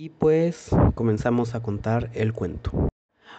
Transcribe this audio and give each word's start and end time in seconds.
Y 0.00 0.10
pues 0.10 0.70
comenzamos 0.94 1.56
a 1.56 1.60
contar 1.60 2.08
el 2.14 2.32
cuento. 2.32 2.88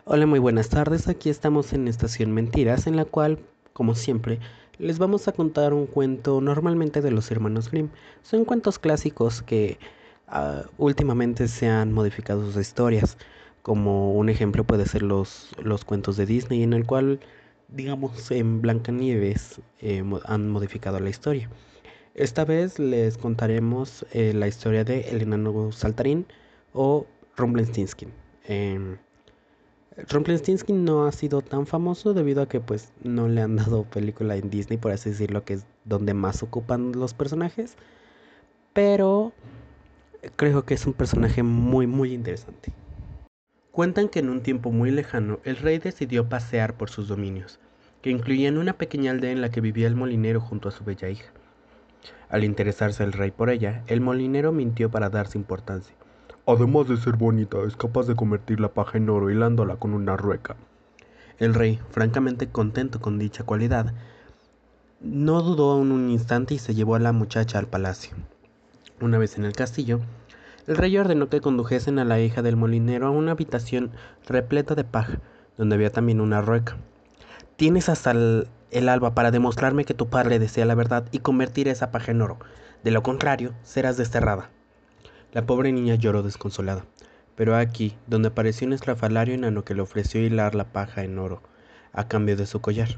Hola, 0.04 0.26
muy 0.26 0.40
buenas 0.40 0.68
tardes. 0.68 1.08
Aquí 1.08 1.30
estamos 1.30 1.72
en 1.72 1.88
Estación 1.88 2.34
Mentiras, 2.34 2.86
en 2.86 2.98
la 2.98 3.06
cual, 3.06 3.40
como 3.72 3.96
siempre, 3.96 4.40
les 4.78 5.00
vamos 5.00 5.30
a 5.30 5.32
contar 5.32 5.74
un 5.74 5.86
cuento 5.86 6.42
normalmente 6.42 7.00
de 7.00 7.12
los 7.12 7.32
hermanos 7.32 7.72
Grimm. 7.72 7.88
Son 8.24 8.44
cuentos 8.44 8.78
clásicos 8.78 9.42
que 9.42 9.80
uh, 10.28 10.68
últimamente 10.78 11.48
se 11.48 11.70
han 11.70 11.94
modificado 11.94 12.44
sus 12.44 12.58
historias. 12.58 13.18
Como 13.62 14.12
un 14.12 14.28
ejemplo 14.28 14.66
puede 14.66 14.86
ser 14.86 15.02
los, 15.04 15.52
los 15.64 15.86
cuentos 15.86 16.18
de 16.18 16.26
Disney, 16.26 16.62
en 16.62 16.74
el 16.74 16.86
cual, 16.86 17.22
digamos, 17.70 18.32
en 18.32 18.62
Blancanieves 18.62 19.62
eh, 19.80 20.04
han 20.26 20.50
modificado 20.50 21.00
la 21.00 21.10
historia. 21.10 21.50
Esta 22.16 22.44
vez 22.44 22.80
les 22.80 23.18
contaremos 23.18 24.06
eh, 24.12 24.34
la 24.34 24.50
historia 24.50 24.84
de 24.84 25.08
El 25.08 25.22
enano 25.22 25.72
saltarín 25.72 26.26
o 26.74 27.06
Rumpelstiltskin. 27.36 28.12
Eh, 28.48 28.98
Rumpelstiltskin 30.08 30.86
no 30.86 31.08
ha 31.08 31.12
sido 31.12 31.42
tan 31.42 31.68
famoso 31.68 32.14
debido 32.14 32.42
a 32.42 32.48
que 32.48 32.60
pues 32.60 32.92
no 33.04 33.28
le 33.28 33.42
han 33.42 33.58
dado 33.58 33.84
película 33.84 34.36
en 34.36 34.50
Disney, 34.50 34.78
por 34.78 34.92
así 34.92 35.10
decirlo, 35.10 35.44
que 35.44 35.56
es 35.56 35.66
donde 35.86 36.14
más 36.14 36.42
ocupan 36.44 36.94
los 36.94 37.14
personajes. 37.14 37.76
Pero 38.74 39.34
creo 40.36 40.64
que 40.64 40.74
es 40.74 40.86
un 40.86 40.94
personaje 40.94 41.44
muy 41.44 41.88
muy 41.88 42.14
interesante. 42.14 42.72
Cuentan 43.72 44.10
que 44.10 44.20
en 44.20 44.30
un 44.30 44.42
tiempo 44.42 44.72
muy 44.72 44.92
lejano 44.92 45.40
el 45.44 45.58
rey 45.58 45.80
decidió 45.80 46.28
pasear 46.28 46.76
por 46.76 46.90
sus 46.90 47.08
dominios, 47.08 47.60
que 48.02 48.10
incluían 48.10 48.58
una 48.58 48.74
pequeña 48.74 49.12
aldea 49.12 49.32
en 49.32 49.42
la 49.42 49.52
que 49.52 49.62
vivía 49.62 49.88
el 49.88 49.96
molinero 49.96 50.42
junto 50.42 50.70
a 50.70 50.72
su 50.72 50.84
bella 50.84 51.10
hija. 51.10 51.32
Al 52.30 52.44
interesarse 52.44 53.04
el 53.04 53.14
rey 53.14 53.32
por 53.32 53.50
ella, 53.50 53.84
el 53.88 54.02
molinero 54.02 54.52
mintió 54.52 54.90
para 54.92 55.10
darse 55.10 55.38
importancia 55.38 55.96
Además 56.52 56.88
de 56.88 56.98
ser 56.98 57.16
bonita, 57.16 57.60
es 57.68 57.76
capaz 57.76 58.08
de 58.08 58.16
convertir 58.16 58.60
la 58.60 58.70
paja 58.70 58.98
en 58.98 59.08
oro 59.08 59.30
hilándola 59.30 59.76
con 59.76 59.94
una 59.94 60.18
rueca. 60.18 60.56
El 61.38 61.54
rey, 61.54 61.80
francamente 61.92 62.50
contento 62.50 63.00
con 63.00 63.20
dicha 63.20 63.44
cualidad, 63.44 63.94
no 65.00 65.44
dudó 65.44 65.78
un 65.78 66.10
instante 66.10 66.56
y 66.56 66.58
se 66.58 66.74
llevó 66.74 66.96
a 66.96 67.00
la 67.00 67.12
muchacha 67.12 67.60
al 67.60 67.68
palacio. 67.68 68.16
Una 69.00 69.20
vez 69.20 69.38
en 69.38 69.46
el 69.46 69.54
castillo, 69.54 70.00
el 70.66 70.78
rey 70.78 70.98
ordenó 70.98 71.30
que 71.30 71.40
condujesen 71.40 72.00
a 72.00 72.04
la 72.04 72.20
hija 72.20 72.42
del 72.42 72.56
molinero 72.56 73.06
a 73.06 73.12
una 73.12 73.34
habitación 73.34 73.92
repleta 74.26 74.74
de 74.74 74.86
paja, 74.86 75.20
donde 75.56 75.76
había 75.76 75.92
también 75.92 76.20
una 76.20 76.42
rueca. 76.42 76.78
Tienes 77.58 77.90
hasta 77.90 78.10
el, 78.10 78.48
el, 78.72 78.90
alba 78.90 79.14
para 79.14 79.30
demostrarme 79.30 79.86
que 79.86 79.94
tu 79.94 80.10
padre 80.10 80.40
desea 80.40 80.66
la 80.66 80.74
verdad 80.74 81.06
y 81.12 81.20
convertir 81.20 81.68
esa 81.68 81.92
paja 81.92 82.12
en 82.12 82.24
oro. 82.24 82.40
De 82.84 82.90
lo 82.90 83.04
contrario, 83.04 83.54
serás 83.62 83.98
desterrada. 83.98 84.50
La 85.32 85.46
pobre 85.46 85.72
niña 85.72 85.94
lloró 85.94 86.24
desconsolada, 86.24 86.86
pero 87.36 87.56
aquí, 87.56 87.96
donde 88.08 88.30
apareció 88.30 88.66
un 88.66 88.74
estrafalario 88.74 89.36
enano 89.36 89.64
que 89.64 89.76
le 89.76 89.82
ofreció 89.82 90.26
hilar 90.26 90.56
la 90.56 90.72
paja 90.72 91.04
en 91.04 91.20
oro, 91.20 91.44
a 91.94 92.08
cambio 92.08 92.36
de 92.36 92.48
su 92.48 92.62
collar. 92.62 92.98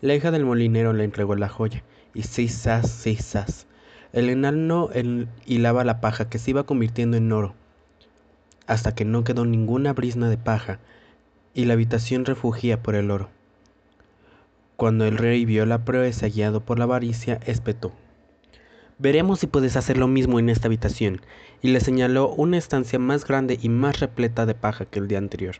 La 0.00 0.14
hija 0.14 0.30
del 0.30 0.44
molinero 0.44 0.92
le 0.92 1.02
entregó 1.02 1.34
la 1.34 1.48
joya, 1.48 1.82
y 2.14 2.22
sisas, 2.22 2.88
sisas. 2.88 3.66
El 4.12 4.30
enano 4.30 4.88
hilaba 5.46 5.82
la 5.82 6.00
paja 6.00 6.28
que 6.28 6.38
se 6.38 6.50
iba 6.50 6.62
convirtiendo 6.62 7.16
en 7.16 7.32
oro, 7.32 7.54
hasta 8.68 8.94
que 8.94 9.04
no 9.04 9.24
quedó 9.24 9.44
ninguna 9.44 9.92
brisna 9.92 10.30
de 10.30 10.38
paja, 10.38 10.78
y 11.54 11.64
la 11.64 11.74
habitación 11.74 12.24
refugía 12.24 12.84
por 12.84 12.94
el 12.94 13.10
oro. 13.10 13.30
Cuando 14.76 15.06
el 15.06 15.18
rey 15.18 15.44
vio 15.44 15.66
la 15.66 15.84
proeza 15.84 16.28
guiado 16.28 16.60
por 16.60 16.78
la 16.78 16.84
avaricia, 16.84 17.40
espetó. 17.44 17.92
Veremos 18.98 19.38
si 19.38 19.46
puedes 19.46 19.76
hacer 19.76 19.96
lo 19.96 20.08
mismo 20.08 20.40
en 20.40 20.48
esta 20.48 20.66
habitación, 20.66 21.20
y 21.62 21.68
le 21.68 21.80
señaló 21.80 22.30
una 22.30 22.58
estancia 22.58 22.98
más 22.98 23.24
grande 23.24 23.58
y 23.60 23.68
más 23.68 24.00
repleta 24.00 24.44
de 24.44 24.54
paja 24.54 24.86
que 24.86 24.98
el 24.98 25.06
día 25.06 25.18
anterior. 25.18 25.56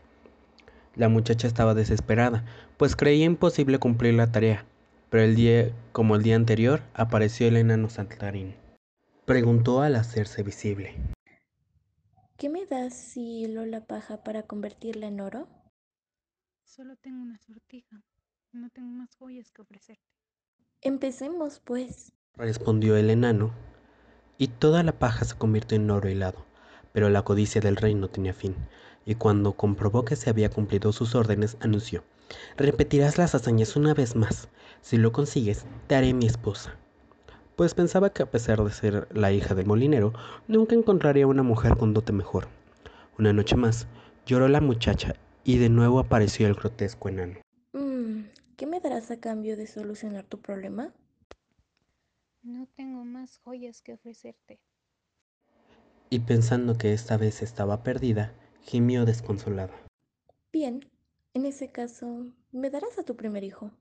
La 0.95 1.07
muchacha 1.07 1.47
estaba 1.47 1.73
desesperada, 1.73 2.43
pues 2.77 2.97
creía 2.97 3.25
imposible 3.25 3.79
cumplir 3.79 4.15
la 4.15 4.31
tarea, 4.31 4.65
pero 5.09 5.23
el 5.23 5.35
día, 5.35 5.71
como 5.93 6.15
el 6.15 6.23
día 6.23 6.35
anterior, 6.35 6.81
apareció 6.93 7.47
el 7.47 7.55
enano 7.55 7.89
saltarín. 7.89 8.55
Preguntó 9.25 9.81
al 9.81 9.95
hacerse 9.95 10.43
visible. 10.43 10.95
¿Qué 12.35 12.49
me 12.49 12.65
das 12.65 12.93
si 12.93 13.43
hilo 13.43 13.65
la 13.65 13.85
paja 13.85 14.23
para 14.23 14.43
convertirla 14.43 15.07
en 15.07 15.21
oro? 15.21 15.47
Solo 16.65 16.95
tengo 16.97 17.21
una 17.21 17.37
sortija. 17.37 18.01
No 18.51 18.69
tengo 18.69 18.89
más 18.89 19.15
joyas 19.15 19.51
que 19.51 19.61
ofrecerte. 19.61 20.03
Empecemos, 20.81 21.59
pues 21.59 22.13
respondió 22.37 22.95
el 22.97 23.09
enano, 23.09 23.51
y 24.37 24.47
toda 24.47 24.83
la 24.83 24.93
paja 24.93 25.25
se 25.25 25.35
convirtió 25.35 25.75
en 25.75 25.91
oro 25.91 26.07
helado. 26.07 26.45
Pero 26.93 27.09
la 27.09 27.21
codicia 27.21 27.61
del 27.61 27.75
rey 27.75 27.93
no 27.93 28.07
tenía 28.07 28.33
fin, 28.33 28.55
y 29.05 29.15
cuando 29.15 29.53
comprobó 29.53 30.05
que 30.05 30.15
se 30.15 30.29
había 30.29 30.49
cumplido 30.49 30.91
sus 30.91 31.15
órdenes, 31.15 31.57
anunció, 31.59 32.03
repetirás 32.57 33.17
las 33.17 33.35
hazañas 33.35 33.75
una 33.75 33.93
vez 33.93 34.15
más. 34.15 34.49
Si 34.81 34.97
lo 34.97 35.11
consigues, 35.11 35.65
te 35.87 35.95
haré 35.95 36.13
mi 36.13 36.25
esposa. 36.25 36.75
Pues 37.55 37.73
pensaba 37.73 38.11
que 38.11 38.23
a 38.23 38.31
pesar 38.31 38.63
de 38.63 38.71
ser 38.71 39.07
la 39.11 39.31
hija 39.31 39.53
del 39.53 39.65
molinero, 39.65 40.13
nunca 40.47 40.75
encontraría 40.75 41.27
una 41.27 41.43
mujer 41.43 41.75
con 41.75 41.93
dote 41.93 42.13
mejor. 42.13 42.47
Una 43.17 43.33
noche 43.33 43.57
más, 43.57 43.87
lloró 44.25 44.47
la 44.47 44.61
muchacha 44.61 45.15
y 45.43 45.57
de 45.57 45.69
nuevo 45.69 45.99
apareció 45.99 46.47
el 46.47 46.53
grotesco 46.53 47.09
enano. 47.09 47.39
Mm, 47.73 48.21
¿Qué 48.55 48.65
me 48.65 48.79
darás 48.79 49.11
a 49.11 49.19
cambio 49.19 49.57
de 49.57 49.67
solucionar 49.67 50.23
tu 50.23 50.39
problema? 50.39 50.93
No 52.41 52.67
tengo 52.77 53.03
más 53.03 53.37
joyas 53.39 53.81
que 53.81 53.93
ofrecerte. 53.93 54.61
Y 56.09 56.19
pensando 56.21 56.77
que 56.77 56.93
esta 56.93 57.17
vez 57.17 57.41
estaba 57.41 57.83
perdida, 57.83 58.33
gimió 58.61 59.03
desconsolada. 59.03 59.73
Bien, 60.53 60.89
en 61.33 61.45
ese 61.45 61.69
caso, 61.69 62.27
¿me 62.53 62.69
darás 62.69 62.97
a 62.97 63.03
tu 63.03 63.17
primer 63.17 63.43
hijo? 63.43 63.71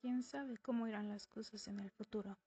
¿Quién 0.00 0.22
sabe 0.22 0.58
cómo 0.58 0.86
irán 0.86 1.08
las 1.08 1.26
cosas 1.26 1.66
en 1.66 1.80
el 1.80 1.90
futuro? 1.90 2.38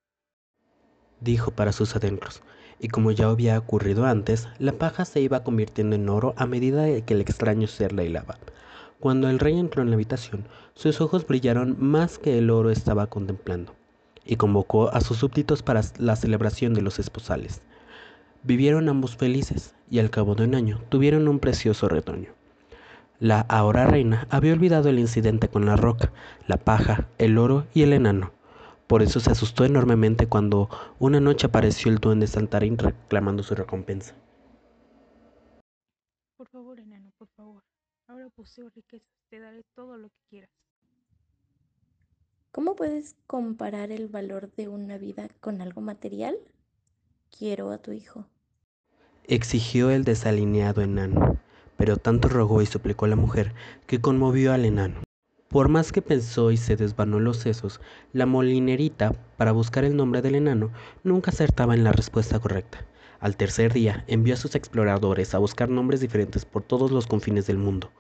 Dijo 1.20 1.52
para 1.52 1.74
sus 1.74 1.98
adentros, 1.98 2.42
y 2.80 2.88
como 2.88 3.12
ya 3.12 3.28
había 3.28 3.60
ocurrido 3.60 4.06
antes, 4.06 4.48
la 4.58 4.72
paja 4.72 5.04
se 5.04 5.20
iba 5.20 5.44
convirtiendo 5.44 5.98
en 5.98 6.08
oro 6.08 6.34
a 6.38 6.46
medida 6.46 7.02
que 7.06 7.14
el 7.14 7.22
extraño 7.22 7.68
ser 7.68 7.92
la 7.92 8.04
hilaba. 8.04 8.40
Cuando 9.02 9.30
el 9.30 9.40
rey 9.40 9.60
entró 9.60 9.82
en 9.82 9.90
la 9.90 9.96
habitación, 9.96 10.48
sus 10.76 11.02
ojos 11.02 11.28
brillaron 11.28 11.76
más 11.78 12.18
que 12.18 12.38
el 12.38 12.50
oro 12.50 12.72
estaba 12.72 13.08
contemplando 13.08 13.76
y 14.28 14.36
convocó 14.36 14.90
a 14.90 15.02
sus 15.02 15.18
súbditos 15.18 15.64
para 15.64 15.82
la 15.98 16.16
celebración 16.16 16.74
de 16.74 16.82
los 16.82 17.00
esposales. 17.00 17.62
Vivieron 18.44 18.90
ambos 18.90 19.18
felices 19.18 19.76
y 19.90 20.00
al 20.00 20.10
cabo 20.10 20.36
de 20.36 20.44
un 20.44 20.56
año 20.56 20.82
tuvieron 20.90 21.28
un 21.28 21.40
precioso 21.40 21.88
retoño. 21.88 22.34
La 23.20 23.42
ahora 23.42 23.88
reina 23.88 24.28
había 24.30 24.54
olvidado 24.54 24.90
el 24.90 25.00
incidente 25.00 25.48
con 25.48 25.66
la 25.66 25.76
roca, 25.76 26.12
la 26.46 26.58
paja, 26.58 27.08
el 27.18 27.38
oro 27.38 27.66
y 27.74 27.82
el 27.82 27.94
enano. 27.94 28.32
Por 28.86 29.02
eso 29.02 29.20
se 29.20 29.32
asustó 29.32 29.66
enormemente 29.66 30.28
cuando 30.28 30.70
una 31.00 31.20
noche 31.20 31.48
apareció 31.48 31.92
el 31.92 31.98
duende 31.98 32.28
saltarín 32.28 32.78
reclamando 32.78 33.44
su 33.44 33.56
recompensa. 33.56 34.16
Por 36.38 36.48
favor, 36.48 36.80
enano, 36.80 37.12
por 37.18 37.28
favor. 37.36 37.64
Ahora 38.08 38.30
poseo 38.30 38.70
riquezas, 38.70 39.10
te 39.30 39.40
daré 39.40 39.64
todo 39.76 39.98
lo 39.98 40.10
que 40.10 40.22
quieras. 40.30 40.50
¿Cómo 42.58 42.76
puedes 42.76 43.16
comparar 43.28 43.92
el 43.92 44.08
valor 44.08 44.50
de 44.58 44.68
una 44.68 44.98
vida 44.98 45.30
con 45.42 45.62
algo 45.62 45.80
material? 45.80 46.36
Quiero 47.30 47.70
a 47.70 47.78
tu 47.78 47.92
hijo. 47.92 48.26
Exigió 49.26 49.92
el 49.92 50.04
desalineado 50.04 50.82
enano, 50.82 51.38
pero 51.78 51.98
tanto 51.98 52.30
rogó 52.30 52.64
y 52.64 52.66
suplicó 52.66 53.06
a 53.06 53.10
la 53.10 53.16
mujer 53.16 53.54
que 53.86 54.02
conmovió 54.02 54.54
al 54.54 54.66
enano. 54.66 55.04
Por 55.50 55.70
más 55.70 55.92
que 55.92 56.02
pensó 56.02 56.50
y 56.50 56.58
se 56.58 56.76
desvanó 56.76 57.20
los 57.20 57.38
sesos, 57.38 57.80
la 58.12 58.26
molinerita, 58.26 59.14
para 59.38 59.52
buscar 59.52 59.86
el 59.86 59.96
nombre 59.96 60.24
del 60.24 60.34
enano, 60.34 60.72
nunca 61.04 61.30
acertaba 61.30 61.76
en 61.76 61.84
la 61.84 61.92
respuesta 61.92 62.40
correcta. 62.40 62.88
Al 63.20 63.38
tercer 63.38 63.72
día, 63.72 64.04
envió 64.08 64.34
a 64.34 64.38
sus 64.38 64.56
exploradores 64.56 65.36
a 65.36 65.38
buscar 65.38 65.70
nombres 65.70 66.02
diferentes 66.02 66.46
por 66.46 66.64
todos 66.64 66.90
los 66.90 67.06
confines 67.06 67.46
del 67.46 67.60
mundo. 67.60 67.92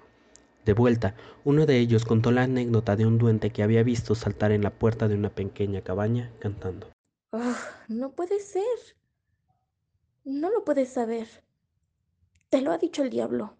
De 0.68 0.74
vuelta, 0.74 1.16
uno 1.46 1.66
de 1.66 1.80
ellos 1.80 2.04
contó 2.04 2.30
la 2.30 2.44
anécdota 2.44 2.98
de 2.98 3.06
un 3.06 3.18
duende 3.18 3.52
que 3.52 3.64
había 3.64 3.84
visto 3.84 4.16
saltar 4.16 4.52
en 4.52 4.64
la 4.64 4.70
puerta 4.70 5.08
de 5.08 5.16
una 5.16 5.30
pequeña 5.30 5.80
cabaña 5.80 6.30
cantando. 6.40 6.92
Oh, 7.32 7.56
no 7.88 8.12
puede 8.12 8.42
ser. 8.42 8.66
No 10.26 10.52
lo 10.52 10.66
puedes 10.66 10.90
saber. 10.90 11.26
Te 12.50 12.62
lo 12.62 12.74
ha 12.74 12.78
dicho 12.78 13.02
el 13.02 13.10
diablo. 13.10 13.56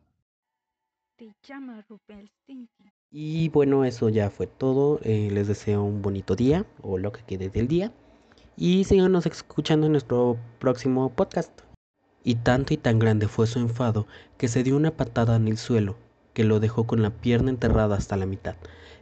Te 1.16 1.34
llama 1.44 1.82
Rumpelstiltskin. 1.88 2.92
Y 3.10 3.48
bueno, 3.48 3.86
eso 3.86 4.10
ya 4.10 4.30
fue 4.30 4.46
todo. 4.46 5.00
Eh, 5.04 5.30
les 5.32 5.48
deseo 5.48 5.84
un 5.84 6.02
bonito 6.02 6.36
día 6.36 6.66
o 6.82 6.98
lo 6.98 7.14
que 7.14 7.24
quede 7.24 7.50
del 7.50 7.70
día. 7.70 7.94
Y 8.58 8.84
síganos 8.84 9.26
escuchando 9.26 9.86
en 9.86 9.94
nuestro 9.94 10.38
próximo 10.60 11.10
podcast. 11.10 11.62
Y 12.26 12.36
tanto 12.36 12.74
y 12.74 12.78
tan 12.78 13.00
grande 13.00 13.30
fue 13.30 13.48
su 13.48 13.60
enfado 13.60 14.08
que 14.38 14.50
se 14.50 14.62
dio 14.62 14.76
una 14.76 14.92
patada 14.92 15.38
en 15.38 15.48
el 15.48 15.58
suelo 15.58 15.96
que 16.38 16.44
lo 16.44 16.60
dejó 16.60 16.86
con 16.86 17.02
la 17.02 17.10
pierna 17.10 17.50
enterrada 17.50 17.98
hasta 17.98 18.16
la 18.16 18.28
mitad, 18.28 18.58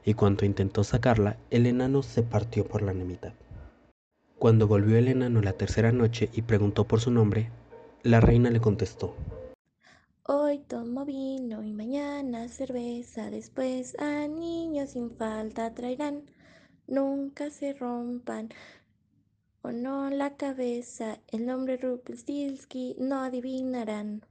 y 0.06 0.14
cuando 0.14 0.46
intentó 0.46 0.86
sacarla, 0.86 1.36
el 1.50 1.66
enano 1.66 2.02
se 2.02 2.24
partió 2.24 2.66
por 2.66 2.82
la 2.82 2.94
mitad. 2.94 3.34
Cuando 4.40 4.70
volvió 4.70 4.98
el 4.98 5.10
enano 5.10 5.42
la 5.42 5.52
tercera 5.52 5.92
noche 5.92 6.30
y 6.32 6.44
preguntó 6.44 6.86
por 6.86 7.02
su 7.02 7.12
nombre, 7.12 7.52
la 8.04 8.22
reina 8.22 8.50
le 8.52 8.62
contestó. 8.62 9.18
Hoy 10.24 10.60
tomo 10.60 11.04
vino 11.04 11.62
y 11.62 11.74
mañana 11.74 12.48
cerveza, 12.48 13.30
después 13.30 14.00
a 14.00 14.30
niños 14.30 14.92
sin 14.92 15.12
falta 15.12 15.74
traerán. 15.74 16.22
Nunca 16.88 17.50
se 17.50 17.74
rompan 17.74 18.48
o 19.62 19.74
no 19.74 20.10
la 20.10 20.38
cabeza, 20.38 21.20
el 21.28 21.46
nombre 21.46 21.76
Rupelstinsky 21.76 22.96
no 22.98 23.24
adivinarán. 23.24 24.26